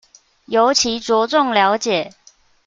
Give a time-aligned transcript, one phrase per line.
[0.47, 2.11] 尤其著重了解